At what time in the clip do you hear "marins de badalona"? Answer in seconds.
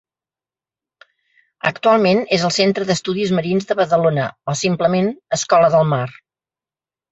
3.41-4.27